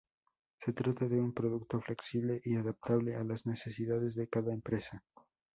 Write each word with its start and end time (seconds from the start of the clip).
Se 0.61 0.73
trata 0.73 1.07
de 1.07 1.21
un 1.21 1.31
producto 1.31 1.79
flexible 1.79 2.41
y 2.43 2.55
adaptable 2.55 3.15
a 3.17 3.23
las 3.23 3.45
necesidades 3.45 4.15
de 4.15 4.27
cada 4.27 4.51
empresa. 4.51 5.03